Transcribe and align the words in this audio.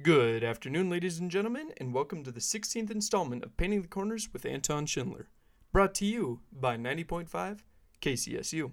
Good 0.00 0.42
afternoon, 0.42 0.88
ladies 0.88 1.18
and 1.18 1.30
gentlemen, 1.30 1.74
and 1.76 1.92
welcome 1.92 2.24
to 2.24 2.32
the 2.32 2.40
16th 2.40 2.90
installment 2.90 3.44
of 3.44 3.58
Painting 3.58 3.82
the 3.82 3.88
Corners 3.88 4.32
with 4.32 4.46
Anton 4.46 4.86
Schindler, 4.86 5.28
brought 5.70 5.94
to 5.96 6.06
you 6.06 6.40
by 6.50 6.78
90.5 6.78 7.58
KCSU. 8.00 8.72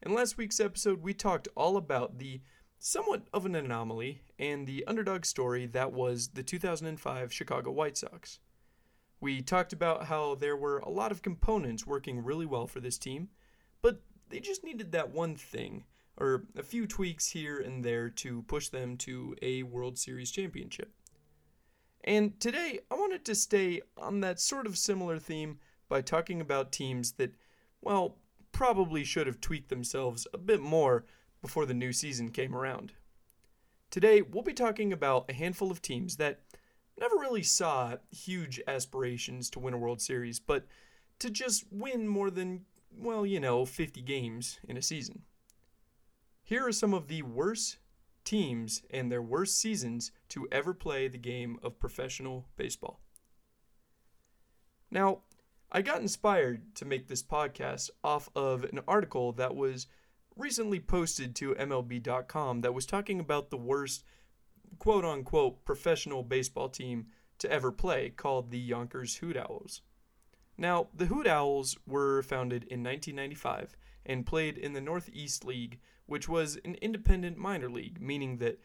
In 0.00 0.14
last 0.14 0.38
week's 0.38 0.60
episode, 0.60 1.02
we 1.02 1.12
talked 1.12 1.48
all 1.54 1.76
about 1.76 2.18
the 2.18 2.40
somewhat 2.78 3.24
of 3.34 3.44
an 3.44 3.54
anomaly 3.54 4.22
and 4.38 4.66
the 4.66 4.82
underdog 4.86 5.26
story 5.26 5.66
that 5.66 5.92
was 5.92 6.28
the 6.28 6.42
2005 6.42 7.30
Chicago 7.30 7.70
White 7.70 7.98
Sox. 7.98 8.40
We 9.20 9.42
talked 9.42 9.74
about 9.74 10.06
how 10.06 10.36
there 10.36 10.56
were 10.56 10.78
a 10.78 10.88
lot 10.88 11.12
of 11.12 11.20
components 11.20 11.86
working 11.86 12.24
really 12.24 12.46
well 12.46 12.66
for 12.66 12.80
this 12.80 12.96
team, 12.96 13.28
but 13.82 14.00
they 14.30 14.40
just 14.40 14.64
needed 14.64 14.92
that 14.92 15.10
one 15.10 15.36
thing 15.36 15.84
or 16.18 16.44
a 16.56 16.62
few 16.62 16.86
tweaks 16.86 17.28
here 17.28 17.58
and 17.58 17.84
there 17.84 18.08
to 18.08 18.42
push 18.42 18.68
them 18.68 18.96
to 18.96 19.36
a 19.42 19.62
World 19.62 19.98
Series 19.98 20.30
championship. 20.30 20.92
And 22.04 22.38
today, 22.40 22.80
I 22.90 22.94
wanted 22.94 23.24
to 23.24 23.34
stay 23.34 23.82
on 23.98 24.20
that 24.20 24.40
sort 24.40 24.66
of 24.66 24.78
similar 24.78 25.18
theme 25.18 25.58
by 25.88 26.00
talking 26.00 26.40
about 26.40 26.72
teams 26.72 27.12
that, 27.12 27.34
well, 27.82 28.18
probably 28.52 29.04
should 29.04 29.26
have 29.26 29.40
tweaked 29.40 29.68
themselves 29.68 30.26
a 30.32 30.38
bit 30.38 30.60
more 30.60 31.04
before 31.42 31.66
the 31.66 31.74
new 31.74 31.92
season 31.92 32.30
came 32.30 32.54
around. 32.54 32.92
Today, 33.90 34.22
we'll 34.22 34.42
be 34.42 34.54
talking 34.54 34.92
about 34.92 35.28
a 35.28 35.34
handful 35.34 35.70
of 35.70 35.82
teams 35.82 36.16
that 36.16 36.40
never 36.98 37.16
really 37.16 37.42
saw 37.42 37.96
huge 38.10 38.60
aspirations 38.66 39.50
to 39.50 39.58
win 39.58 39.74
a 39.74 39.78
World 39.78 40.00
Series, 40.00 40.40
but 40.40 40.66
to 41.18 41.30
just 41.30 41.64
win 41.70 42.08
more 42.08 42.30
than, 42.30 42.64
well, 42.96 43.26
you 43.26 43.40
know, 43.40 43.64
50 43.64 44.00
games 44.02 44.58
in 44.68 44.76
a 44.76 44.82
season. 44.82 45.22
Here 46.46 46.64
are 46.64 46.70
some 46.70 46.94
of 46.94 47.08
the 47.08 47.22
worst 47.22 47.78
teams 48.22 48.84
and 48.88 49.10
their 49.10 49.20
worst 49.20 49.58
seasons 49.58 50.12
to 50.28 50.46
ever 50.52 50.72
play 50.72 51.08
the 51.08 51.18
game 51.18 51.58
of 51.60 51.80
professional 51.80 52.46
baseball. 52.56 53.00
Now, 54.88 55.22
I 55.72 55.82
got 55.82 56.02
inspired 56.02 56.76
to 56.76 56.84
make 56.84 57.08
this 57.08 57.24
podcast 57.24 57.90
off 58.04 58.28
of 58.36 58.62
an 58.62 58.78
article 58.86 59.32
that 59.32 59.56
was 59.56 59.88
recently 60.36 60.78
posted 60.78 61.34
to 61.34 61.56
MLB.com 61.56 62.60
that 62.60 62.74
was 62.74 62.86
talking 62.86 63.18
about 63.18 63.50
the 63.50 63.56
worst 63.56 64.04
quote 64.78 65.04
unquote 65.04 65.64
professional 65.64 66.22
baseball 66.22 66.68
team 66.68 67.06
to 67.38 67.50
ever 67.50 67.72
play 67.72 68.10
called 68.10 68.52
the 68.52 68.60
Yonkers 68.60 69.16
Hoot 69.16 69.36
Owls. 69.36 69.82
Now, 70.58 70.88
the 70.94 71.06
Hoot 71.06 71.26
Owls 71.26 71.76
were 71.86 72.22
founded 72.22 72.64
in 72.64 72.82
1995 72.82 73.76
and 74.06 74.24
played 74.24 74.56
in 74.56 74.72
the 74.72 74.80
Northeast 74.80 75.44
League 75.44 75.80
which 76.06 76.28
was 76.28 76.56
an 76.64 76.76
independent 76.76 77.36
minor 77.36 77.68
league, 77.68 78.00
meaning 78.00 78.38
that 78.38 78.58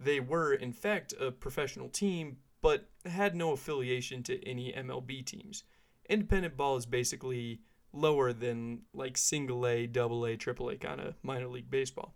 they 0.00 0.18
were, 0.20 0.52
in 0.52 0.72
fact, 0.72 1.14
a 1.20 1.30
professional 1.30 1.88
team, 1.88 2.38
but 2.60 2.88
had 3.04 3.36
no 3.36 3.52
affiliation 3.52 4.22
to 4.24 4.42
any 4.48 4.72
MLB 4.72 5.24
teams. 5.24 5.64
Independent 6.08 6.56
ball 6.56 6.76
is 6.76 6.86
basically 6.86 7.60
lower 7.92 8.32
than 8.32 8.82
like 8.92 9.16
single 9.16 9.66
A, 9.66 9.86
double 9.86 10.24
A, 10.24 10.36
triple 10.36 10.68
A 10.70 10.76
kind 10.76 11.00
of 11.00 11.14
minor 11.22 11.48
league 11.48 11.70
baseball. 11.70 12.14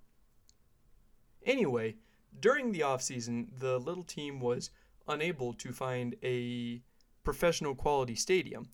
Anyway, 1.45 1.97
during 2.39 2.73
the 2.73 2.81
offseason, 2.81 3.49
the 3.59 3.79
little 3.79 4.05
team 4.05 4.41
was 4.41 4.71
unable 5.09 5.53
to 5.55 5.73
find 5.73 6.17
a 6.23 6.83
professional 7.25 7.75
quality 7.75 8.15
stadium 8.15 8.69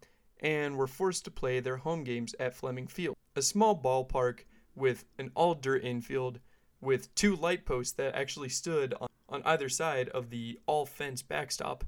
and 0.46 0.76
were 0.76 0.86
forced 0.86 1.24
to 1.24 1.30
play 1.32 1.58
their 1.58 1.78
home 1.78 2.04
games 2.04 2.32
at 2.38 2.54
Fleming 2.54 2.86
Field, 2.86 3.16
a 3.34 3.42
small 3.42 3.76
ballpark 3.76 4.44
with 4.76 5.04
an 5.18 5.32
all 5.34 5.54
dirt 5.54 5.82
infield 5.82 6.38
with 6.80 7.12
two 7.16 7.34
light 7.34 7.66
posts 7.66 7.94
that 7.94 8.14
actually 8.14 8.48
stood 8.48 8.94
on, 9.00 9.08
on 9.28 9.42
either 9.44 9.68
side 9.68 10.08
of 10.10 10.30
the 10.30 10.60
all 10.66 10.86
fence 10.86 11.20
backstop 11.20 11.82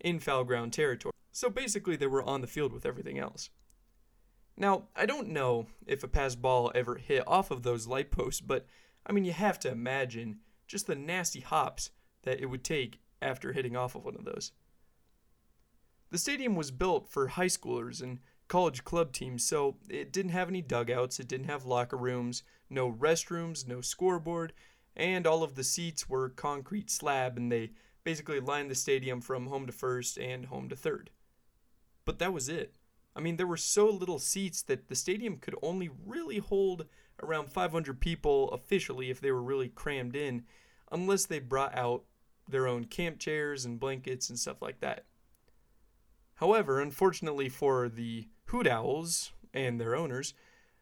in 0.00 0.18
foul 0.18 0.42
ground 0.42 0.72
territory. 0.72 1.12
So 1.30 1.48
basically, 1.48 1.94
they 1.94 2.08
were 2.08 2.24
on 2.24 2.40
the 2.40 2.48
field 2.48 2.72
with 2.72 2.84
everything 2.84 3.20
else. 3.20 3.48
Now, 4.56 4.88
I 4.96 5.06
don't 5.06 5.28
know 5.28 5.68
if 5.86 6.02
a 6.02 6.08
pass 6.08 6.34
ball 6.34 6.72
ever 6.74 6.96
hit 6.96 7.22
off 7.28 7.52
of 7.52 7.62
those 7.62 7.86
light 7.86 8.10
posts, 8.10 8.40
but 8.40 8.66
I 9.06 9.12
mean, 9.12 9.24
you 9.24 9.32
have 9.32 9.60
to 9.60 9.70
imagine 9.70 10.40
just 10.66 10.88
the 10.88 10.96
nasty 10.96 11.40
hops 11.40 11.90
that 12.24 12.40
it 12.40 12.46
would 12.46 12.64
take 12.64 12.98
after 13.22 13.52
hitting 13.52 13.76
off 13.76 13.94
of 13.94 14.04
one 14.04 14.16
of 14.16 14.24
those. 14.24 14.50
The 16.10 16.18
stadium 16.18 16.56
was 16.56 16.70
built 16.70 17.08
for 17.08 17.28
high 17.28 17.46
schoolers 17.46 18.02
and 18.02 18.18
college 18.48 18.84
club 18.84 19.12
teams, 19.12 19.46
so 19.46 19.76
it 19.88 20.12
didn't 20.12 20.32
have 20.32 20.48
any 20.48 20.60
dugouts, 20.60 21.20
it 21.20 21.28
didn't 21.28 21.46
have 21.46 21.64
locker 21.64 21.96
rooms, 21.96 22.42
no 22.68 22.90
restrooms, 22.90 23.66
no 23.66 23.80
scoreboard, 23.80 24.52
and 24.96 25.24
all 25.24 25.44
of 25.44 25.54
the 25.54 25.62
seats 25.62 26.08
were 26.08 26.28
concrete 26.28 26.90
slab 26.90 27.36
and 27.36 27.50
they 27.50 27.70
basically 28.02 28.40
lined 28.40 28.70
the 28.70 28.74
stadium 28.74 29.20
from 29.20 29.46
home 29.46 29.66
to 29.66 29.72
first 29.72 30.18
and 30.18 30.46
home 30.46 30.68
to 30.68 30.74
third. 30.74 31.10
But 32.04 32.18
that 32.18 32.32
was 32.32 32.48
it. 32.48 32.74
I 33.14 33.20
mean, 33.20 33.36
there 33.36 33.46
were 33.46 33.56
so 33.56 33.88
little 33.88 34.18
seats 34.18 34.62
that 34.62 34.88
the 34.88 34.94
stadium 34.96 35.36
could 35.36 35.54
only 35.62 35.90
really 36.06 36.38
hold 36.38 36.86
around 37.22 37.52
500 37.52 38.00
people 38.00 38.50
officially 38.50 39.10
if 39.10 39.20
they 39.20 39.30
were 39.30 39.42
really 39.42 39.68
crammed 39.68 40.16
in, 40.16 40.44
unless 40.90 41.26
they 41.26 41.38
brought 41.38 41.76
out 41.76 42.04
their 42.48 42.66
own 42.66 42.84
camp 42.84 43.18
chairs 43.18 43.64
and 43.64 43.78
blankets 43.78 44.28
and 44.28 44.38
stuff 44.38 44.60
like 44.60 44.80
that. 44.80 45.04
However, 46.40 46.80
unfortunately 46.80 47.50
for 47.50 47.90
the 47.90 48.26
hoot 48.46 48.66
owls 48.66 49.32
and 49.52 49.78
their 49.78 49.94
owners, 49.94 50.32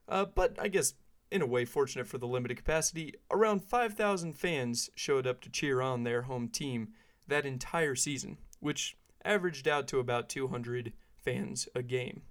uh, 0.08 0.24
but 0.24 0.56
I 0.56 0.68
guess 0.68 0.94
in 1.32 1.42
a 1.42 1.46
way 1.46 1.64
fortunate 1.64 2.06
for 2.06 2.16
the 2.16 2.28
limited 2.28 2.56
capacity, 2.56 3.14
around 3.28 3.64
5,000 3.64 4.34
fans 4.34 4.88
showed 4.94 5.26
up 5.26 5.40
to 5.40 5.50
cheer 5.50 5.80
on 5.80 6.04
their 6.04 6.22
home 6.22 6.48
team 6.48 6.90
that 7.26 7.44
entire 7.44 7.96
season, 7.96 8.38
which 8.60 8.96
averaged 9.24 9.66
out 9.66 9.88
to 9.88 9.98
about 9.98 10.28
200 10.28 10.92
fans 11.16 11.68
a 11.74 11.82
game. 11.82 12.22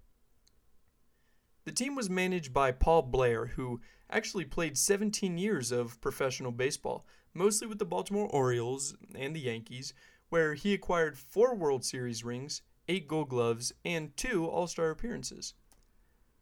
The 1.65 1.73
team 1.73 1.95
was 1.95 2.09
managed 2.09 2.53
by 2.53 2.71
Paul 2.71 3.01
Blair, 3.01 3.47
who 3.47 3.81
actually 4.09 4.45
played 4.45 4.77
17 4.77 5.38
years 5.38 5.73
of 5.73 5.99
professional 5.99 6.53
baseball, 6.53 7.05
mostly 7.33 7.67
with 7.67 7.77
the 7.77 7.83
Baltimore 7.83 8.29
Orioles 8.29 8.95
and 9.13 9.35
the 9.35 9.41
Yankees, 9.41 9.94
where 10.29 10.53
he 10.53 10.73
acquired 10.73 11.17
four 11.17 11.53
World 11.53 11.83
Series 11.83 12.23
rings 12.23 12.61
eight 12.87 13.07
gold 13.07 13.29
gloves, 13.29 13.73
and 13.83 14.15
two 14.15 14.45
All 14.45 14.67
Star 14.67 14.89
appearances. 14.89 15.53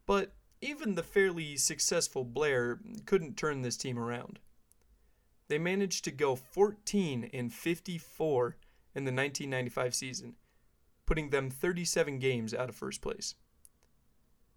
But 0.06 0.34
even 0.60 0.94
the 0.94 1.02
fairly 1.02 1.56
successful 1.56 2.24
Blair 2.24 2.80
couldn't 3.04 3.36
turn 3.36 3.62
this 3.62 3.76
team 3.76 3.98
around. 3.98 4.38
They 5.48 5.58
managed 5.58 6.04
to 6.04 6.10
go 6.10 6.34
14 6.34 7.30
and 7.32 7.52
54 7.52 8.56
in 8.94 9.04
the 9.04 9.12
1995 9.12 9.94
season, 9.94 10.34
putting 11.04 11.30
them 11.30 11.50
37 11.50 12.18
games 12.18 12.54
out 12.54 12.68
of 12.68 12.74
first 12.74 13.00
place. 13.00 13.34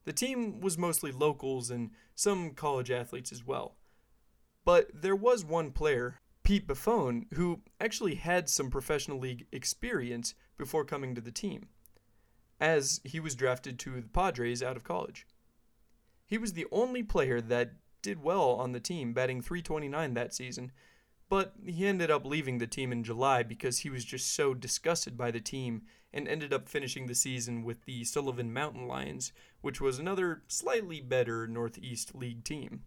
The 0.06 0.14
team 0.14 0.62
was 0.62 0.78
mostly 0.78 1.12
locals 1.12 1.70
and 1.70 1.92
some 2.16 2.52
college 2.52 2.90
athletes 2.90 3.32
as 3.32 3.46
well. 3.46 3.76
But 4.66 4.90
there 4.94 5.16
was 5.16 5.46
one 5.46 5.72
player, 5.72 6.20
Pete 6.44 6.68
Buffone, 6.68 7.32
who 7.34 7.62
actually 7.80 8.16
had 8.16 8.50
some 8.50 8.72
professional 8.72 9.20
league 9.20 9.46
experience 9.52 10.34
before 10.58 10.86
coming 10.86 11.14
to 11.14 11.22
the 11.22 11.32
team 11.32 11.68
as 12.60 13.02
he 13.04 13.20
was 13.20 13.36
drafted 13.36 13.80
to 13.80 14.02
the 14.02 14.08
Padres 14.08 14.62
out 14.62 14.76
of 14.76 14.84
college. 14.84 15.26
He 16.26 16.38
was 16.38 16.54
the 16.54 16.68
only 16.72 17.04
player 17.04 17.42
that 17.42 17.74
did 18.02 18.24
well 18.24 18.52
on 18.52 18.72
the 18.72 18.80
team, 18.80 19.14
batting 19.14 19.42
329 19.42 20.14
that 20.14 20.34
season, 20.34 20.72
but 21.30 21.54
he 21.66 21.86
ended 21.86 22.10
up 22.10 22.26
leaving 22.26 22.58
the 22.58 22.68
team 22.68 22.92
in 22.92 23.04
July 23.04 23.44
because 23.44 23.80
he 23.80 23.90
was 23.90 24.04
just 24.04 24.34
so 24.34 24.54
disgusted 24.54 25.18
by 25.18 25.32
the 25.32 25.40
team 25.40 25.84
and 26.12 26.28
ended 26.28 26.52
up 26.52 26.68
finishing 26.68 27.06
the 27.06 27.16
season 27.16 27.64
with 27.64 27.86
the 27.86 28.04
Sullivan 28.04 28.52
Mountain 28.52 28.88
Lions, 28.88 29.32
which 29.62 29.80
was 29.80 30.00
another 30.00 30.42
slightly 30.48 31.02
better 31.02 31.48
Northeast 31.48 32.16
League 32.16 32.44
team. 32.44 32.82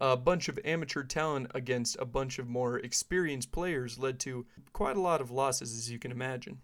A 0.00 0.16
bunch 0.16 0.48
of 0.48 0.60
amateur 0.64 1.02
talent 1.02 1.50
against 1.54 1.96
a 1.98 2.04
bunch 2.04 2.38
of 2.38 2.48
more 2.48 2.78
experienced 2.78 3.52
players 3.52 3.98
led 3.98 4.18
to 4.20 4.46
quite 4.72 4.96
a 4.96 5.00
lot 5.00 5.20
of 5.20 5.30
losses, 5.30 5.76
as 5.76 5.90
you 5.90 5.98
can 5.98 6.12
imagine. 6.12 6.60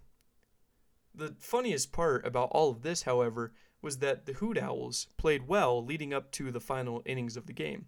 The 1.15 1.35
funniest 1.39 1.93
part 1.93 2.27
about 2.27 2.49
all 2.51 2.71
of 2.71 2.83
this, 2.83 3.03
however, 3.03 3.53
was 3.81 3.99
that 3.99 4.27
the 4.27 4.33
Hoot 4.35 4.59
Owls 4.59 5.07
played 5.17 5.47
well 5.47 5.85
leading 5.85 6.13
up 6.13 6.33
to 6.33 6.51
the 6.51 6.61
final 6.61 7.03
innings 7.05 7.37
of 7.37 7.47
the 7.47 7.53
game. 7.53 7.87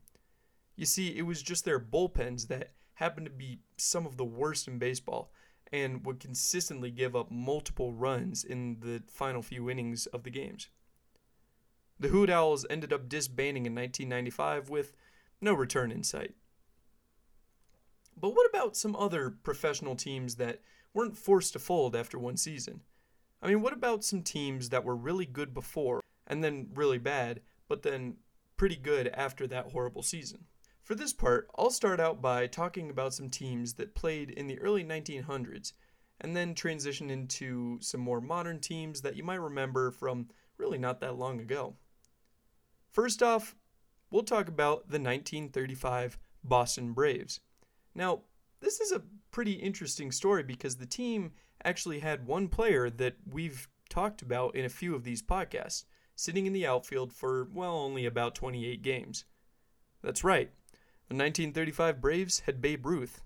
You 0.76 0.86
see, 0.86 1.16
it 1.16 1.22
was 1.22 1.42
just 1.42 1.64
their 1.64 1.80
bullpens 1.80 2.48
that 2.48 2.72
happened 2.94 3.26
to 3.26 3.32
be 3.32 3.60
some 3.76 4.06
of 4.06 4.16
the 4.16 4.24
worst 4.24 4.68
in 4.68 4.78
baseball 4.78 5.32
and 5.72 6.04
would 6.04 6.20
consistently 6.20 6.90
give 6.90 7.16
up 7.16 7.30
multiple 7.30 7.92
runs 7.92 8.44
in 8.44 8.78
the 8.80 9.02
final 9.08 9.42
few 9.42 9.68
innings 9.68 10.06
of 10.06 10.22
the 10.22 10.30
games. 10.30 10.68
The 11.98 12.08
Hoot 12.08 12.30
Owls 12.30 12.66
ended 12.68 12.92
up 12.92 13.08
disbanding 13.08 13.66
in 13.66 13.74
1995 13.74 14.68
with 14.68 14.92
no 15.40 15.54
return 15.54 15.90
in 15.90 16.02
sight. 16.02 16.34
But 18.18 18.30
what 18.30 18.48
about 18.48 18.76
some 18.76 18.96
other 18.96 19.30
professional 19.30 19.96
teams 19.96 20.36
that 20.36 20.60
weren't 20.94 21.16
forced 21.16 21.52
to 21.54 21.58
fold 21.58 21.96
after 21.96 22.18
one 22.18 22.36
season? 22.36 22.82
I 23.42 23.48
mean, 23.48 23.62
what 23.62 23.72
about 23.72 24.04
some 24.04 24.22
teams 24.22 24.70
that 24.70 24.84
were 24.84 24.96
really 24.96 25.26
good 25.26 25.52
before 25.54 26.00
and 26.26 26.42
then 26.42 26.68
really 26.74 26.98
bad, 26.98 27.40
but 27.68 27.82
then 27.82 28.16
pretty 28.56 28.76
good 28.76 29.08
after 29.08 29.46
that 29.46 29.72
horrible 29.72 30.02
season? 30.02 30.44
For 30.82 30.94
this 30.94 31.12
part, 31.12 31.48
I'll 31.58 31.70
start 31.70 31.98
out 31.98 32.22
by 32.22 32.46
talking 32.46 32.90
about 32.90 33.12
some 33.12 33.28
teams 33.28 33.74
that 33.74 33.94
played 33.94 34.30
in 34.30 34.46
the 34.46 34.58
early 34.60 34.84
1900s 34.84 35.72
and 36.20 36.34
then 36.34 36.54
transition 36.54 37.10
into 37.10 37.78
some 37.80 38.00
more 38.00 38.20
modern 38.20 38.60
teams 38.60 39.02
that 39.02 39.16
you 39.16 39.24
might 39.24 39.40
remember 39.40 39.90
from 39.90 40.28
really 40.58 40.78
not 40.78 41.00
that 41.00 41.18
long 41.18 41.40
ago. 41.40 41.74
First 42.90 43.22
off, 43.22 43.54
we'll 44.10 44.22
talk 44.22 44.48
about 44.48 44.88
the 44.88 44.98
1935 44.98 46.18
Boston 46.42 46.92
Braves. 46.92 47.40
Now, 47.94 48.22
this 48.66 48.80
is 48.80 48.90
a 48.90 49.02
pretty 49.30 49.52
interesting 49.52 50.10
story 50.10 50.42
because 50.42 50.76
the 50.76 50.86
team 50.86 51.30
actually 51.64 52.00
had 52.00 52.26
one 52.26 52.48
player 52.48 52.90
that 52.90 53.14
we've 53.30 53.68
talked 53.88 54.22
about 54.22 54.56
in 54.56 54.64
a 54.64 54.68
few 54.68 54.92
of 54.96 55.04
these 55.04 55.22
podcasts, 55.22 55.84
sitting 56.16 56.46
in 56.46 56.52
the 56.52 56.66
outfield 56.66 57.12
for, 57.12 57.48
well, 57.54 57.78
only 57.78 58.06
about 58.06 58.34
28 58.34 58.82
games. 58.82 59.24
That's 60.02 60.24
right, 60.24 60.50
the 61.08 61.14
1935 61.14 62.00
Braves 62.00 62.40
had 62.40 62.60
Babe 62.60 62.84
Ruth, 62.84 63.20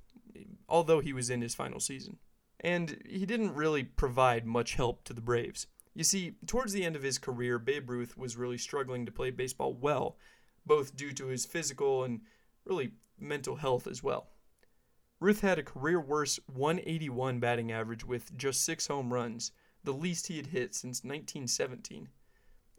although 0.68 1.00
he 1.00 1.14
was 1.14 1.30
in 1.30 1.40
his 1.40 1.54
final 1.54 1.80
season. 1.80 2.18
And 2.60 3.02
he 3.08 3.24
didn't 3.24 3.54
really 3.54 3.84
provide 3.84 4.44
much 4.44 4.74
help 4.74 5.04
to 5.04 5.14
the 5.14 5.22
Braves. 5.22 5.66
You 5.94 6.04
see, 6.04 6.34
towards 6.46 6.74
the 6.74 6.84
end 6.84 6.96
of 6.96 7.02
his 7.02 7.16
career, 7.16 7.58
Babe 7.58 7.88
Ruth 7.88 8.14
was 8.14 8.36
really 8.36 8.58
struggling 8.58 9.06
to 9.06 9.12
play 9.12 9.30
baseball 9.30 9.72
well, 9.72 10.18
both 10.66 10.94
due 10.94 11.12
to 11.12 11.28
his 11.28 11.46
physical 11.46 12.04
and 12.04 12.20
really 12.66 12.92
mental 13.18 13.56
health 13.56 13.86
as 13.86 14.02
well. 14.02 14.28
Ruth 15.20 15.42
had 15.42 15.58
a 15.58 15.62
career 15.62 16.00
worst 16.00 16.40
181 16.46 17.40
batting 17.40 17.70
average 17.70 18.06
with 18.06 18.36
just 18.38 18.64
six 18.64 18.86
home 18.86 19.12
runs, 19.12 19.52
the 19.84 19.92
least 19.92 20.28
he 20.28 20.38
had 20.38 20.46
hit 20.46 20.74
since 20.74 21.04
1917. 21.04 22.08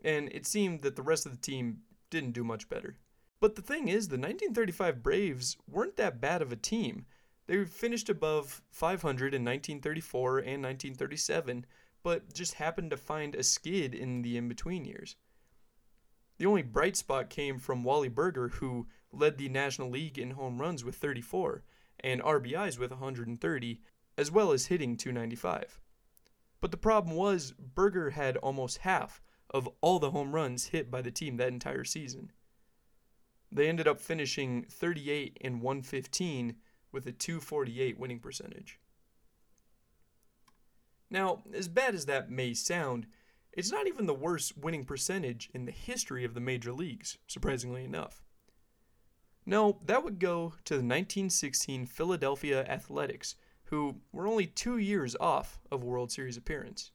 And 0.03 0.27
it 0.29 0.47
seemed 0.47 0.81
that 0.81 0.95
the 0.95 1.03
rest 1.03 1.27
of 1.27 1.31
the 1.31 1.37
team 1.37 1.81
didn't 2.09 2.31
do 2.31 2.43
much 2.43 2.67
better. 2.67 2.97
But 3.39 3.55
the 3.55 3.61
thing 3.61 3.87
is, 3.87 4.07
the 4.07 4.17
1935 4.17 5.03
Braves 5.03 5.57
weren't 5.67 5.97
that 5.97 6.19
bad 6.19 6.41
of 6.41 6.51
a 6.51 6.55
team. 6.55 7.05
They 7.45 7.63
finished 7.65 8.09
above 8.09 8.63
500 8.71 9.35
in 9.35 9.45
1934 9.45 10.39
and 10.39 10.63
1937, 10.63 11.67
but 12.01 12.33
just 12.33 12.55
happened 12.55 12.89
to 12.89 12.97
find 12.97 13.35
a 13.35 13.43
skid 13.43 13.93
in 13.93 14.23
the 14.23 14.35
in 14.35 14.47
between 14.47 14.85
years. 14.85 15.15
The 16.39 16.47
only 16.47 16.63
bright 16.63 16.97
spot 16.97 17.29
came 17.29 17.59
from 17.59 17.83
Wally 17.83 18.09
Berger, 18.09 18.47
who 18.47 18.87
led 19.11 19.37
the 19.37 19.49
National 19.49 19.91
League 19.91 20.17
in 20.17 20.31
home 20.31 20.59
runs 20.59 20.83
with 20.83 20.95
34 20.95 21.63
and 22.01 22.21
RBIs 22.21 22.77
with 22.77 22.91
130, 22.91 23.81
as 24.17 24.31
well 24.31 24.51
as 24.51 24.67
hitting 24.67 24.97
295. 24.97 25.79
But 26.59 26.71
the 26.71 26.77
problem 26.77 27.15
was, 27.15 27.53
Berger 27.53 28.11
had 28.11 28.37
almost 28.37 28.79
half 28.79 29.21
of 29.49 29.69
all 29.81 29.99
the 29.99 30.11
home 30.11 30.33
runs 30.33 30.67
hit 30.67 30.91
by 30.91 31.01
the 31.01 31.11
team 31.11 31.37
that 31.37 31.49
entire 31.49 31.83
season. 31.83 32.31
They 33.51 33.67
ended 33.67 33.87
up 33.87 33.99
finishing 33.99 34.65
38 34.69 35.37
and 35.41 35.61
115 35.61 36.55
with 36.91 37.05
a 37.05 37.11
248 37.11 37.99
winning 37.99 38.19
percentage. 38.19 38.79
Now, 41.09 41.43
as 41.53 41.67
bad 41.67 41.93
as 41.93 42.05
that 42.05 42.29
may 42.29 42.53
sound, 42.53 43.07
it's 43.51 43.71
not 43.71 43.87
even 43.87 44.05
the 44.05 44.13
worst 44.13 44.57
winning 44.57 44.85
percentage 44.85 45.49
in 45.53 45.65
the 45.65 45.71
history 45.71 46.23
of 46.23 46.33
the 46.33 46.39
major 46.39 46.71
leagues, 46.71 47.17
surprisingly 47.27 47.83
enough. 47.83 48.23
No, 49.45 49.79
that 49.85 50.03
would 50.03 50.19
go 50.19 50.53
to 50.65 50.73
the 50.75 50.83
1916 50.83 51.85
Philadelphia 51.87 52.63
Athletics, 52.65 53.35
who 53.65 53.95
were 54.11 54.27
only 54.27 54.45
two 54.45 54.77
years 54.77 55.15
off 55.19 55.59
of 55.71 55.83
World 55.83 56.11
Series 56.11 56.37
appearance. 56.37 56.91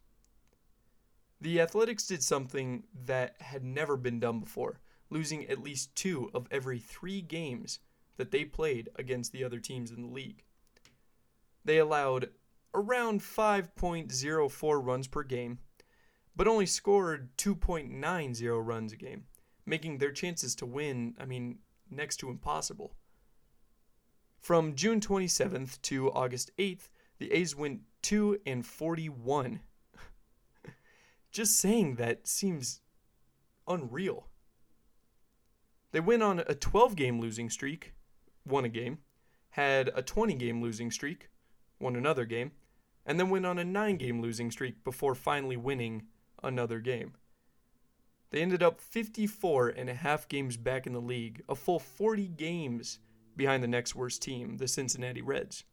The 1.40 1.60
Athletics 1.60 2.06
did 2.06 2.22
something 2.22 2.84
that 3.04 3.40
had 3.40 3.64
never 3.64 3.96
been 3.96 4.20
done 4.20 4.40
before, 4.40 4.80
losing 5.10 5.46
at 5.46 5.62
least 5.62 5.94
two 5.94 6.30
of 6.32 6.46
every 6.50 6.78
three 6.78 7.20
games 7.20 7.80
that 8.16 8.30
they 8.30 8.44
played 8.44 8.88
against 8.96 9.32
the 9.32 9.44
other 9.44 9.58
teams 9.58 9.90
in 9.90 10.02
the 10.02 10.12
league. 10.12 10.44
They 11.64 11.78
allowed 11.78 12.30
around 12.72 13.20
5.04 13.20 14.84
runs 14.84 15.08
per 15.08 15.22
game, 15.22 15.58
but 16.34 16.48
only 16.48 16.66
scored 16.66 17.36
2.90 17.36 18.66
runs 18.66 18.92
a 18.92 18.96
game, 18.96 19.24
making 19.64 19.98
their 19.98 20.12
chances 20.12 20.54
to 20.56 20.66
win, 20.66 21.14
I 21.18 21.24
mean, 21.24 21.58
next 21.90 22.16
to 22.18 22.30
impossible. 22.30 22.94
From 24.40 24.74
June 24.74 25.00
27th 25.00 25.80
to 25.82 26.10
August 26.12 26.50
8th, 26.58 26.88
the 27.18 27.32
A's 27.32 27.56
went 27.56 27.80
2 28.02 28.40
and 28.46 28.64
41. 28.64 29.60
Just 31.30 31.58
saying 31.58 31.96
that 31.96 32.28
seems 32.28 32.80
unreal. 33.66 34.28
They 35.92 36.00
went 36.00 36.22
on 36.22 36.40
a 36.46 36.54
12 36.54 36.94
game 36.94 37.20
losing 37.20 37.50
streak, 37.50 37.94
won 38.44 38.64
a 38.64 38.68
game, 38.68 38.98
had 39.50 39.90
a 39.94 40.02
20 40.02 40.34
game 40.34 40.60
losing 40.62 40.90
streak, 40.90 41.30
won 41.80 41.96
another 41.96 42.24
game, 42.24 42.52
and 43.04 43.18
then 43.18 43.30
went 43.30 43.46
on 43.46 43.58
a 43.58 43.64
9 43.64 43.96
game 43.96 44.20
losing 44.20 44.50
streak 44.50 44.84
before 44.84 45.14
finally 45.14 45.56
winning 45.56 46.04
another 46.42 46.80
game. 46.80 47.14
They 48.30 48.42
ended 48.42 48.62
up 48.62 48.80
54 48.80 49.68
and 49.68 49.88
a 49.88 49.94
half 49.94 50.28
games 50.28 50.56
back 50.56 50.86
in 50.86 50.92
the 50.92 51.00
league, 51.00 51.42
a 51.48 51.54
full 51.54 51.78
40 51.78 52.28
games 52.28 52.98
behind 53.36 53.62
the 53.62 53.68
next 53.68 53.94
worst 53.94 54.22
team, 54.22 54.56
the 54.56 54.68
Cincinnati 54.68 55.22
Reds. 55.22 55.64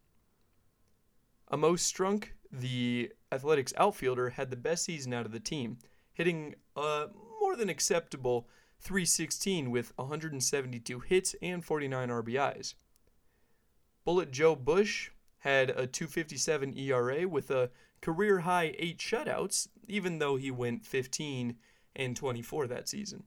Amos 1.52 1.92
Strunk, 1.92 2.30
the 2.52 3.12
Athletics 3.32 3.74
outfielder, 3.78 4.32
had 4.32 4.50
the 4.50 4.56
best 4.56 4.86
season 4.86 5.14
out 5.14 5.26
of 5.26 5.32
the 5.32 5.40
team, 5.40 5.78
hitting 6.14 6.56
a 6.76 7.08
more 7.42 7.56
than 7.56 7.70
acceptable 7.70 8.48
316 8.82 9.72
with 9.72 9.94
172 9.96 11.00
hits 11.00 11.36
and 11.42 11.64
49 11.64 12.10
RBIs. 12.10 12.76
Bullet 14.04 14.32
Joe 14.32 14.56
Bush 14.56 15.10
had 15.40 15.70
a 15.72 15.88
257 15.88 16.78
ERA 16.78 17.28
with 17.28 17.50
a 17.50 17.70
career 18.02 18.40
high 18.40 18.76
8 18.78 18.98
shutouts, 18.98 19.68
even 19.88 20.20
though 20.20 20.36
he 20.36 20.52
went 20.52 20.86
15 20.86 21.56
and 21.96 22.16
24 22.16 22.68
that 22.68 22.90
season. 22.90 23.24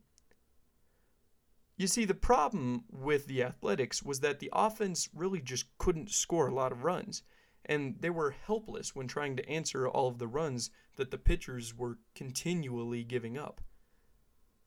You 1.76 1.86
see, 1.86 2.06
the 2.06 2.14
problem 2.14 2.84
with 2.90 3.26
the 3.26 3.42
Athletics 3.42 4.02
was 4.02 4.20
that 4.20 4.38
the 4.38 4.48
offense 4.52 5.10
really 5.14 5.40
just 5.42 5.66
couldn't 5.76 6.10
score 6.10 6.48
a 6.48 6.54
lot 6.54 6.72
of 6.72 6.84
runs, 6.84 7.22
and 7.66 7.96
they 8.00 8.08
were 8.08 8.30
helpless 8.30 8.94
when 8.94 9.06
trying 9.06 9.36
to 9.36 9.48
answer 9.48 9.86
all 9.86 10.08
of 10.08 10.18
the 10.18 10.26
runs 10.26 10.70
that 10.96 11.10
the 11.10 11.18
pitchers 11.18 11.76
were 11.76 11.98
continually 12.14 13.04
giving 13.04 13.36
up. 13.36 13.60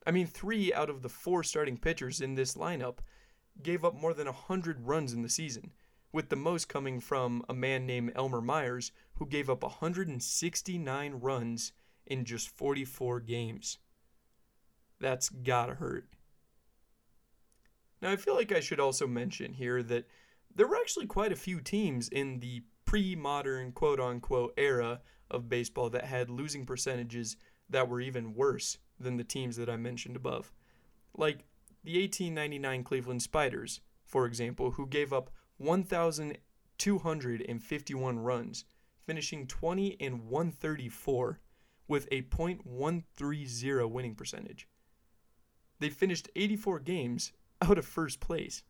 I 0.06 0.12
mean, 0.12 0.26
three 0.26 0.72
out 0.72 0.88
of 0.88 1.02
the 1.02 1.08
four 1.08 1.42
starting 1.42 1.76
pitchers 1.76 2.20
in 2.20 2.36
this 2.36 2.54
lineup 2.54 2.98
gave 3.60 3.84
up 3.84 3.94
more 3.94 4.14
than 4.14 4.26
100 4.26 4.86
runs 4.86 5.12
in 5.12 5.22
the 5.22 5.28
season, 5.28 5.72
with 6.12 6.28
the 6.28 6.36
most 6.36 6.68
coming 6.68 7.00
from 7.00 7.44
a 7.48 7.54
man 7.54 7.86
named 7.86 8.12
Elmer 8.14 8.40
Myers, 8.40 8.92
who 9.14 9.26
gave 9.26 9.50
up 9.50 9.62
169 9.62 11.14
runs 11.14 11.72
in 12.06 12.24
just 12.24 12.48
44 12.50 13.20
games. 13.20 13.78
That's 15.00 15.28
gotta 15.28 15.74
hurt. 15.74 16.06
Now, 18.02 18.12
I 18.12 18.16
feel 18.16 18.34
like 18.34 18.52
I 18.52 18.60
should 18.60 18.80
also 18.80 19.06
mention 19.06 19.54
here 19.54 19.82
that 19.82 20.06
there 20.54 20.66
were 20.66 20.76
actually 20.76 21.06
quite 21.06 21.32
a 21.32 21.36
few 21.36 21.60
teams 21.60 22.08
in 22.08 22.40
the 22.40 22.62
pre 22.84 23.14
modern 23.14 23.72
quote 23.72 24.00
unquote 24.00 24.54
era 24.56 25.00
of 25.30 25.48
baseball 25.48 25.88
that 25.90 26.04
had 26.04 26.30
losing 26.30 26.66
percentages 26.66 27.36
that 27.68 27.88
were 27.88 28.00
even 28.00 28.34
worse 28.34 28.78
than 28.98 29.16
the 29.16 29.24
teams 29.24 29.56
that 29.56 29.70
I 29.70 29.76
mentioned 29.76 30.16
above. 30.16 30.52
Like 31.16 31.44
the 31.84 32.00
1899 32.00 32.84
Cleveland 32.84 33.22
Spiders, 33.22 33.80
for 34.04 34.26
example, 34.26 34.72
who 34.72 34.86
gave 34.86 35.12
up 35.12 35.30
1,251 35.58 38.18
runs, 38.18 38.64
finishing 39.06 39.46
20 39.46 39.96
and 40.00 40.26
134 40.26 41.40
with 41.86 42.08
a 42.10 42.22
.130 42.22 43.90
winning 43.90 44.14
percentage. 44.14 44.68
They 45.80 45.90
finished 45.90 46.30
84 46.36 46.80
games 46.80 47.32
out 47.62 47.78
of 47.78 47.86
first 47.86 48.20
place. 48.20 48.62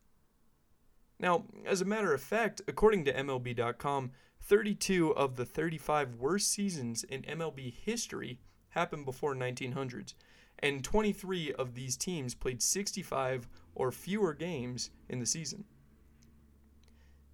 Now, 1.18 1.44
as 1.66 1.82
a 1.82 1.84
matter 1.84 2.14
of 2.14 2.22
fact, 2.22 2.62
according 2.66 3.04
to 3.04 3.12
MLB.com, 3.12 4.12
32 4.42 5.14
of 5.14 5.36
the 5.36 5.44
35 5.44 6.14
worst 6.14 6.50
seasons 6.50 7.04
in 7.04 7.22
MLB 7.22 7.74
history 7.74 8.40
happened 8.70 9.04
before 9.04 9.34
1900s, 9.34 10.14
and 10.60 10.82
23 10.82 11.52
of 11.52 11.74
these 11.74 11.96
teams 11.96 12.34
played 12.34 12.62
65 12.62 13.48
or 13.74 13.92
fewer 13.92 14.32
games 14.32 14.90
in 15.08 15.18
the 15.18 15.26
season. 15.26 15.64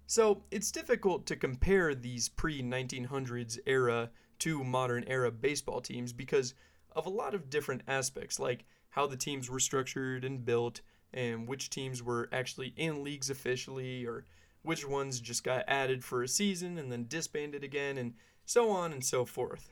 So, 0.05 0.43
it's 0.51 0.71
difficult 0.71 1.25
to 1.27 1.35
compare 1.35 1.93
these 1.93 2.29
pre 2.29 2.61
1900s 2.61 3.57
era 3.65 4.09
to 4.39 4.63
modern 4.63 5.03
era 5.07 5.31
baseball 5.31 5.81
teams 5.81 6.13
because 6.13 6.53
of 6.91 7.05
a 7.05 7.09
lot 7.09 7.33
of 7.33 7.49
different 7.49 7.83
aspects, 7.87 8.39
like 8.39 8.65
how 8.97 9.05
the 9.05 9.15
teams 9.15 9.47
were 9.47 9.59
structured 9.59 10.25
and 10.25 10.43
built, 10.43 10.81
and 11.13 11.47
which 11.47 11.69
teams 11.69 12.01
were 12.01 12.27
actually 12.31 12.73
in 12.75 13.03
leagues 13.03 13.29
officially, 13.29 14.03
or 14.03 14.25
which 14.63 14.87
ones 14.87 15.21
just 15.21 15.43
got 15.43 15.63
added 15.67 16.03
for 16.03 16.23
a 16.23 16.27
season 16.27 16.79
and 16.79 16.91
then 16.91 17.05
disbanded 17.07 17.63
again, 17.63 17.99
and 17.99 18.15
so 18.43 18.71
on 18.71 18.91
and 18.91 19.05
so 19.05 19.23
forth. 19.23 19.69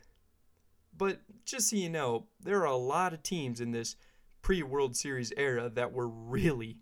But 0.96 1.22
just 1.44 1.70
so 1.70 1.74
you 1.74 1.90
know, 1.90 2.28
there 2.40 2.60
are 2.60 2.66
a 2.66 2.76
lot 2.76 3.12
of 3.12 3.24
teams 3.24 3.60
in 3.60 3.72
this 3.72 3.96
pre 4.42 4.62
World 4.62 4.94
Series 4.94 5.32
era 5.36 5.68
that 5.70 5.92
were 5.92 6.06
really, 6.06 6.78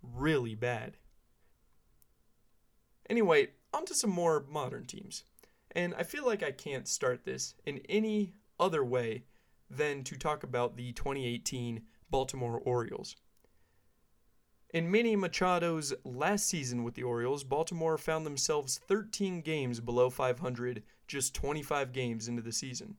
really 0.00 0.54
bad. 0.54 0.98
Anyway, 3.10 3.48
on 3.74 3.84
to 3.86 3.94
some 3.94 4.10
more 4.10 4.46
modern 4.48 4.86
teams. 4.86 5.24
And 5.72 5.96
I 5.96 6.04
feel 6.04 6.24
like 6.24 6.44
I 6.44 6.52
can't 6.52 6.86
start 6.86 7.24
this 7.24 7.56
in 7.66 7.80
any 7.88 8.34
other 8.60 8.84
way 8.84 9.24
than 9.70 10.02
to 10.04 10.16
talk 10.16 10.42
about 10.42 10.76
the 10.76 10.92
2018 10.92 11.82
Baltimore 12.10 12.60
Orioles. 12.64 13.16
In 14.70 14.90
Manny 14.90 15.16
Machado's 15.16 15.94
last 16.04 16.46
season 16.46 16.84
with 16.84 16.94
the 16.94 17.02
Orioles, 17.02 17.42
Baltimore 17.42 17.96
found 17.96 18.26
themselves 18.26 18.78
13 18.86 19.40
games 19.40 19.80
below 19.80 20.10
500 20.10 20.82
just 21.06 21.34
25 21.34 21.92
games 21.92 22.28
into 22.28 22.42
the 22.42 22.52
season. 22.52 22.96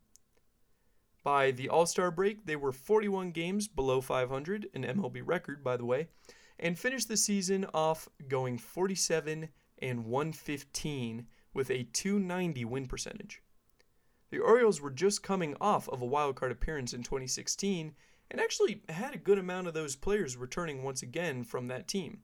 By 1.24 1.52
the 1.52 1.70
All 1.70 1.86
Star 1.86 2.10
break, 2.10 2.46
they 2.46 2.56
were 2.56 2.72
41 2.72 3.32
games 3.32 3.68
below 3.68 4.02
500, 4.02 4.70
an 4.74 4.84
MLB 4.84 5.22
record, 5.24 5.64
by 5.64 5.78
the 5.78 5.86
way, 5.86 6.08
and 6.58 6.78
finished 6.78 7.08
the 7.08 7.18
season 7.18 7.66
off 7.74 8.10
going 8.28 8.58
47 8.58 9.50
and 9.80 10.06
115 10.06 11.28
with 11.54 11.70
a 11.70 11.84
290 11.84 12.66
win 12.66 12.88
percentage. 12.88 13.44
The 14.32 14.40
Orioles 14.40 14.80
were 14.80 14.92
just 14.92 15.24
coming 15.24 15.56
off 15.60 15.90
of 15.90 16.02
a 16.02 16.08
wildcard 16.08 16.52
appearance 16.52 16.94
in 16.94 17.04
2016 17.04 17.96
and 18.32 18.42
actually 18.42 18.84
had 18.90 19.16
a 19.16 19.20
good 19.20 19.40
amount 19.40 19.68
of 19.68 19.74
those 19.74 19.96
players 19.96 20.38
returning 20.38 20.84
once 20.84 21.02
again 21.02 21.44
from 21.44 21.68
that 21.68 21.88
team. 21.88 22.20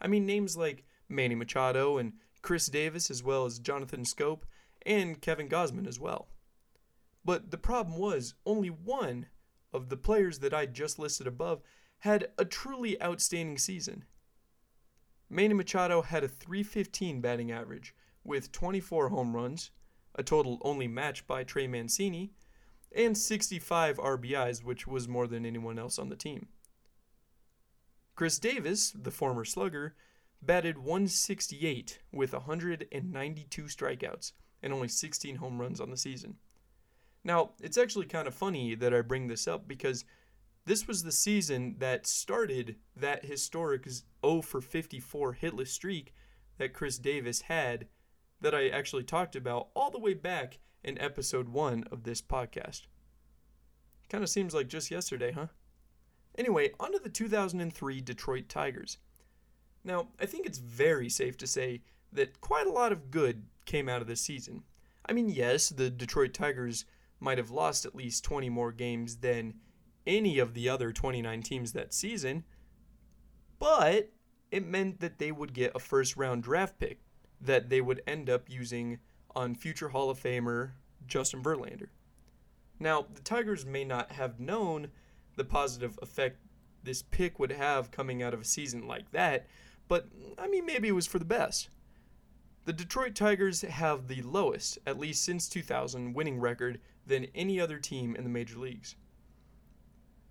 I 0.00 0.06
mean, 0.06 0.26
names 0.26 0.56
like 0.56 0.84
Manny 1.08 1.34
Machado 1.34 1.98
and 1.98 2.12
Chris 2.42 2.66
Davis, 2.66 3.10
as 3.10 3.22
well 3.22 3.46
as 3.46 3.58
Jonathan 3.58 4.02
Schoop 4.02 4.42
and 4.84 5.20
Kevin 5.20 5.48
Gausman 5.48 5.86
as 5.86 5.98
well. 5.98 6.28
But 7.24 7.50
the 7.50 7.58
problem 7.58 7.98
was, 7.98 8.34
only 8.46 8.68
one 8.68 9.26
of 9.72 9.88
the 9.88 9.96
players 9.96 10.38
that 10.40 10.54
I 10.54 10.66
just 10.66 10.98
listed 10.98 11.26
above 11.26 11.62
had 11.98 12.28
a 12.38 12.44
truly 12.44 13.00
outstanding 13.02 13.58
season. 13.58 14.04
Manny 15.28 15.54
Machado 15.54 16.02
had 16.02 16.24
a 16.24 16.28
315 16.28 17.20
batting 17.20 17.52
average 17.52 17.94
with 18.24 18.52
24 18.52 19.10
home 19.10 19.36
runs, 19.36 19.70
a 20.20 20.22
total 20.22 20.58
only 20.62 20.86
matched 20.86 21.26
by 21.26 21.42
Trey 21.42 21.66
Mancini, 21.66 22.30
and 22.94 23.16
65 23.16 23.96
RBIs, 23.96 24.62
which 24.62 24.86
was 24.86 25.08
more 25.08 25.26
than 25.26 25.46
anyone 25.46 25.78
else 25.78 25.98
on 25.98 26.10
the 26.10 26.16
team. 26.16 26.48
Chris 28.14 28.38
Davis, 28.38 28.90
the 28.90 29.10
former 29.10 29.46
slugger, 29.46 29.94
batted 30.42 30.76
168 30.76 32.00
with 32.12 32.34
192 32.34 33.62
strikeouts 33.62 34.32
and 34.62 34.72
only 34.74 34.88
16 34.88 35.36
home 35.36 35.58
runs 35.58 35.80
on 35.80 35.90
the 35.90 35.96
season. 35.96 36.36
Now, 37.24 37.52
it's 37.62 37.78
actually 37.78 38.06
kind 38.06 38.28
of 38.28 38.34
funny 38.34 38.74
that 38.74 38.92
I 38.92 39.00
bring 39.00 39.28
this 39.28 39.48
up 39.48 39.66
because 39.66 40.04
this 40.66 40.86
was 40.86 41.02
the 41.02 41.12
season 41.12 41.76
that 41.78 42.06
started 42.06 42.76
that 42.94 43.24
historic 43.24 43.88
0 43.88 44.42
for 44.42 44.60
54 44.60 45.38
hitless 45.40 45.68
streak 45.68 46.12
that 46.58 46.74
Chris 46.74 46.98
Davis 46.98 47.42
had 47.42 47.86
that 48.40 48.54
I 48.54 48.68
actually 48.68 49.04
talked 49.04 49.36
about 49.36 49.68
all 49.74 49.90
the 49.90 49.98
way 49.98 50.14
back 50.14 50.58
in 50.82 51.00
episode 51.00 51.48
1 51.48 51.84
of 51.90 52.04
this 52.04 52.22
podcast. 52.22 52.82
Kind 54.08 54.24
of 54.24 54.30
seems 54.30 54.54
like 54.54 54.68
just 54.68 54.90
yesterday, 54.90 55.32
huh? 55.32 55.46
Anyway, 56.36 56.70
on 56.80 56.92
to 56.92 56.98
the 56.98 57.08
2003 57.08 58.00
Detroit 58.00 58.48
Tigers. 58.48 58.98
Now, 59.84 60.08
I 60.20 60.26
think 60.26 60.46
it's 60.46 60.58
very 60.58 61.08
safe 61.08 61.36
to 61.38 61.46
say 61.46 61.82
that 62.12 62.40
quite 62.40 62.66
a 62.66 62.72
lot 62.72 62.92
of 62.92 63.10
good 63.10 63.44
came 63.66 63.88
out 63.88 64.00
of 64.02 64.08
this 64.08 64.20
season. 64.20 64.64
I 65.06 65.12
mean, 65.12 65.28
yes, 65.28 65.68
the 65.68 65.90
Detroit 65.90 66.34
Tigers 66.34 66.84
might 67.18 67.38
have 67.38 67.50
lost 67.50 67.84
at 67.84 67.94
least 67.94 68.24
20 68.24 68.48
more 68.48 68.72
games 68.72 69.16
than 69.16 69.54
any 70.06 70.38
of 70.38 70.54
the 70.54 70.68
other 70.68 70.92
29 70.92 71.42
teams 71.42 71.72
that 71.72 71.94
season, 71.94 72.44
but 73.58 74.10
it 74.50 74.66
meant 74.66 75.00
that 75.00 75.18
they 75.18 75.30
would 75.30 75.52
get 75.52 75.76
a 75.76 75.78
first 75.78 76.16
round 76.16 76.42
draft 76.42 76.78
pick 76.78 77.00
that 77.40 77.68
they 77.68 77.80
would 77.80 78.02
end 78.06 78.28
up 78.28 78.48
using 78.48 78.98
on 79.34 79.54
future 79.54 79.88
Hall 79.88 80.10
of 80.10 80.20
Famer 80.20 80.72
Justin 81.06 81.42
Verlander. 81.42 81.88
Now, 82.78 83.06
the 83.12 83.20
Tigers 83.20 83.66
may 83.66 83.84
not 83.84 84.12
have 84.12 84.40
known 84.40 84.88
the 85.36 85.44
positive 85.44 85.98
effect 86.02 86.38
this 86.82 87.02
pick 87.02 87.38
would 87.38 87.52
have 87.52 87.90
coming 87.90 88.22
out 88.22 88.34
of 88.34 88.40
a 88.40 88.44
season 88.44 88.86
like 88.86 89.10
that, 89.12 89.46
but 89.88 90.08
I 90.38 90.48
mean, 90.48 90.64
maybe 90.64 90.88
it 90.88 90.92
was 90.92 91.06
for 91.06 91.18
the 91.18 91.24
best. 91.24 91.68
The 92.64 92.72
Detroit 92.72 93.14
Tigers 93.14 93.62
have 93.62 94.06
the 94.06 94.22
lowest, 94.22 94.78
at 94.86 94.98
least 94.98 95.24
since 95.24 95.48
2000, 95.48 96.14
winning 96.14 96.38
record 96.38 96.80
than 97.06 97.26
any 97.34 97.60
other 97.60 97.78
team 97.78 98.14
in 98.14 98.22
the 98.22 98.30
major 98.30 98.58
leagues. 98.58 98.96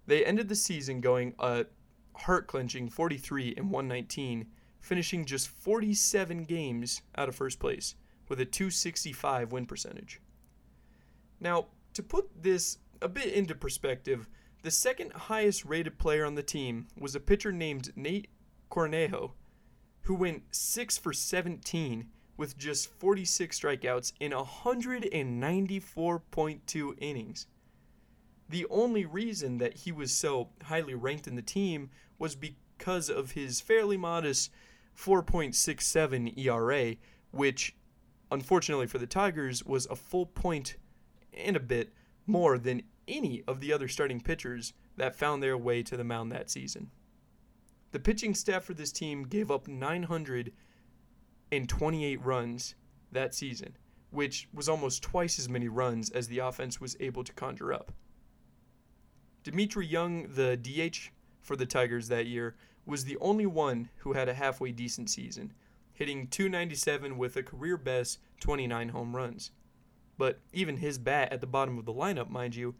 They 0.08 0.25
ended 0.25 0.48
the 0.48 0.56
season 0.56 1.01
going 1.01 1.36
uh, 1.39 1.63
a 2.16 2.20
heart 2.20 2.48
clenching 2.48 2.89
43 2.89 3.56
and 3.58 3.72
119, 3.72 4.48
finishing 4.79 5.25
just 5.25 5.48
47 5.48 6.45
games 6.45 7.01
out 7.15 7.29
of 7.29 7.36
first 7.36 7.59
place 7.59 7.95
with 8.27 8.39
a 8.39 8.45
265 8.45 9.51
win 9.51 9.65
percentage. 9.65 10.19
Now, 11.39 11.67
to 11.93 12.03
put 12.03 12.29
this 12.41 12.77
a 13.01 13.07
bit 13.07 13.33
into 13.33 13.55
perspective, 13.55 14.27
the 14.62 14.71
second 14.71 15.13
highest 15.13 15.65
rated 15.65 15.98
player 15.98 16.25
on 16.25 16.36
the 16.36 16.43
team 16.43 16.88
was 16.98 17.15
a 17.15 17.19
pitcher 17.19 17.51
named 17.51 17.91
Nate 17.95 18.29
Cornejo, 18.69 19.31
who 20.01 20.15
went 20.15 20.43
6 20.51 20.98
for 20.98 21.13
17 21.13 22.09
with 22.36 22.57
just 22.57 22.89
46 23.00 23.59
strikeouts 23.59 24.13
in 24.19 24.31
194.2 24.31 26.93
innings. 26.98 27.48
The 28.48 28.65
only 28.69 29.05
reason 29.05 29.57
that 29.59 29.77
he 29.77 29.91
was 29.91 30.12
so 30.12 30.50
highly 30.63 30.95
ranked 30.95 31.27
in 31.27 31.36
the 31.36 31.41
team 31.41 31.89
was 32.17 32.36
because 32.36 33.09
of 33.09 33.31
his 33.31 33.62
fairly 33.62 33.98
modest 33.98 34.51
4.67 35.00 36.38
ERA, 36.38 36.96
which 37.32 37.75
unfortunately 38.32 38.88
for 38.88 38.98
the 38.98 39.08
Tigers 39.08 39.63
was 39.63 39.86
a 39.88 39.96
full 39.96 40.25
point 40.25 40.75
and 41.34 41.56
a 41.56 41.62
bit 41.62 41.94
more 42.27 42.58
than 42.58 42.84
any 43.08 43.44
of 43.48 43.60
the 43.60 43.72
other 43.72 43.88
starting 43.88 44.20
pitchers 44.20 44.74
that 44.98 45.15
found 45.15 45.41
their 45.41 45.58
way 45.58 45.82
to 45.84 45.96
the 45.96 46.03
mound 46.03 46.32
that 46.32 46.50
season. 46.50 46.91
The 47.91 48.00
pitching 48.00 48.36
staff 48.36 48.63
for 48.63 48.74
this 48.74 48.91
team 48.91 49.24
gave 49.24 49.50
up 49.50 49.68
900 49.68 50.51
and 51.51 51.68
28 51.68 52.24
runs 52.24 52.75
that 53.12 53.34
season, 53.34 53.75
which 54.12 54.48
was 54.53 54.70
almost 54.70 55.01
twice 55.01 55.39
as 55.39 55.50
many 55.50 55.68
runs 55.68 56.10
as 56.12 56.27
the 56.27 56.39
offense 56.39 56.79
was 56.79 56.96
able 57.00 57.24
to 57.24 57.34
conjure 57.34 57.74
up. 57.74 57.91
Dmitri 59.44 59.88
Young, 59.88 60.27
the 60.34 60.58
DH 60.58 61.10
for 61.41 61.56
the 61.56 61.65
Tigers 61.65 62.10
that 62.10 62.27
year, 62.27 62.56
was 62.89 63.05
the 63.05 63.17
only 63.22 63.46
one 63.46 63.89
who 63.98 64.13
had 64.13 64.27
a 64.27 64.34
halfway 64.34 64.72
decent 64.72 65.10
season, 65.10 65.53
hitting 65.93 66.27
297 66.27 67.17
with 67.17 67.36
a 67.36 67.43
career 67.43 67.77
best 67.77 68.19
29 68.39 68.89
home 68.89 69.15
runs. 69.15 69.51
But 70.17 70.39
even 70.51 70.77
his 70.77 70.98
bat 70.98 71.31
at 71.31 71.39
the 71.39 71.48
bottom 71.48 71.77
of 71.77 71.86
the 71.86 71.93
lineup, 71.93 72.29
mind 72.29 72.55
you, 72.55 72.75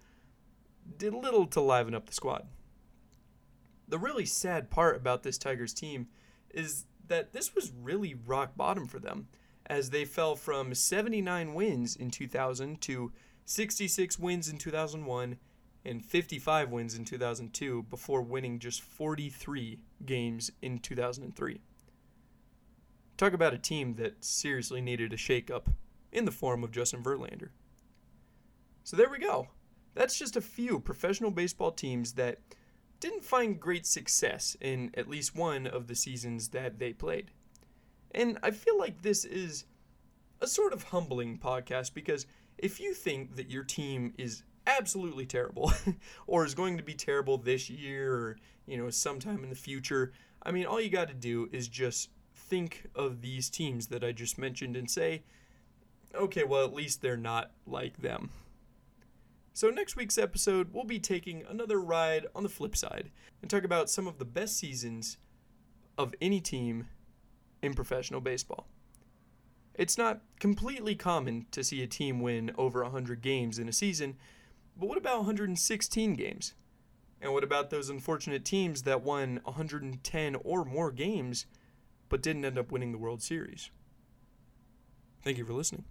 did 0.98 1.14
little 1.14 1.46
to 1.48 1.62
liven 1.62 1.94
up 1.94 2.08
the 2.08 2.14
squad. 2.14 2.48
The 3.88 4.00
really 4.00 4.26
sad 4.26 4.70
part 4.70 4.96
about 4.96 5.24
this 5.24 5.38
Tigers 5.38 5.74
team 5.74 6.08
is 6.50 6.86
that 7.08 7.34
this 7.34 7.56
was 7.56 7.72
really 7.82 8.16
rock 8.26 8.56
bottom 8.58 8.88
for 8.88 9.00
them, 9.00 9.28
as 9.66 9.90
they 9.90 10.06
fell 10.06 10.36
from 10.36 10.74
79 10.74 11.54
wins 11.54 11.96
in 11.96 12.10
2000 12.10 12.82
to 12.82 13.12
66 13.46 14.20
wins 14.20 14.50
in 14.50 14.58
2001 14.58 15.38
and 15.90 16.06
55 16.06 16.70
wins 16.70 16.96
in 16.96 17.04
2002 17.04 17.84
before 17.90 18.22
winning 18.22 18.60
just 18.60 18.82
43 18.82 19.80
games 20.06 20.52
in 20.62 20.78
2003. 20.78 21.60
Talk 23.18 23.34
about 23.34 23.56
a 23.56 23.58
team 23.58 23.96
that 23.96 24.24
seriously 24.24 24.82
needed 24.82 25.12
a 25.12 25.18
shakeup 25.18 25.66
in 26.12 26.26
the 26.26 26.32
form 26.32 26.64
of 26.64 26.72
Justin 26.72 27.02
Verlander. 27.02 27.50
So 28.84 28.96
there 28.96 29.10
we 29.10 29.18
go. 29.18 29.48
That's 29.96 30.18
just 30.18 30.36
a 30.36 30.42
few 30.42 30.80
professional 30.80 31.32
baseball 31.32 31.72
teams 31.72 32.14
that 32.14 32.40
didn't 33.00 33.26
find 33.26 33.60
great 33.60 33.88
success 33.88 34.56
in 34.62 34.92
at 34.96 35.10
least 35.10 35.36
one 35.36 35.66
of 35.66 35.88
the 35.88 35.96
seasons 35.96 36.50
that 36.50 36.78
they 36.78 36.94
played. 36.94 37.32
And 38.12 38.38
I 38.44 38.52
feel 38.52 38.78
like 38.78 39.02
this 39.02 39.26
is 39.26 39.66
a 40.40 40.48
sort 40.48 40.72
of 40.72 40.84
humbling 40.84 41.40
podcast 41.40 41.96
because 41.96 42.28
if 42.60 42.80
you 42.80 42.94
think 42.94 43.36
that 43.38 43.50
your 43.50 43.64
team 43.64 44.14
is 44.18 44.44
absolutely 44.78 45.26
terrible 45.26 45.74
or 46.28 46.46
is 46.46 46.54
going 46.54 46.78
to 46.78 46.84
be 46.84 46.94
terrible 46.94 47.38
this 47.38 47.70
year 47.70 48.14
or, 48.14 48.38
you 48.66 48.78
know, 48.78 48.90
sometime 48.90 49.44
in 49.44 49.50
the 49.50 49.56
future, 49.56 50.14
I 50.44 50.52
mean, 50.52 50.66
all 50.66 50.80
you 50.80 50.90
got 50.90 51.08
to 51.10 51.14
do 51.14 51.50
is 51.52 51.68
just 51.68 52.10
think 52.34 52.88
of 52.96 53.22
these 53.22 53.50
teams 53.50 53.88
that 53.88 54.04
I 54.04 54.12
just 54.12 54.38
mentioned 54.38 54.76
and 54.76 54.90
say, 54.90 55.24
okay, 56.16 56.44
well, 56.44 56.66
at 56.66 56.74
least 56.74 57.02
they're 57.02 57.18
not 57.18 57.52
like 57.68 58.02
them. 58.02 58.30
So, 59.54 59.70
next 59.70 59.96
week's 59.96 60.18
episode, 60.18 60.70
we'll 60.72 60.86
be 60.86 61.00
taking 61.00 61.44
another 61.50 61.82
ride 61.82 62.26
on 62.34 62.44
the 62.44 62.50
flip 62.50 62.78
side 62.78 63.12
and 63.42 63.52
talk 63.52 63.64
about 63.64 63.90
some 63.90 64.08
of 64.08 64.18
the 64.18 64.26
best 64.26 64.58
seasons 64.58 65.18
of 65.98 66.16
any 66.22 66.40
team 66.40 66.88
in 67.62 67.74
professional 67.74 68.22
baseball. 68.22 68.68
It's 69.76 69.98
not 69.98 70.22
completely 70.40 70.96
common 70.96 71.46
to 71.52 71.64
see 71.64 71.82
a 71.84 71.88
team 71.88 72.22
win 72.22 72.52
over 72.58 72.84
100 72.84 73.22
games 73.22 73.60
in 73.60 73.68
a 73.68 73.74
season, 73.74 74.16
but 74.80 74.88
what 74.88 74.98
about 74.98 75.18
116 75.18 76.16
games? 76.16 76.54
And 77.22 77.34
what 77.34 77.44
about 77.44 77.70
those 77.70 77.90
unfortunate 77.90 78.46
teams 78.46 78.84
that 78.84 79.02
won 79.02 79.42
110 79.44 80.36
or 80.36 80.64
more 80.64 80.92
games 80.92 81.46
but 82.08 82.22
didn't 82.22 82.46
end 82.46 82.58
up 82.58 82.72
winning 82.72 82.94
the 82.94 82.98
World 82.98 83.22
Series? 83.22 83.72
Thank 85.22 85.38
you 85.38 85.46
for 85.46 85.52
listening. 85.52 85.84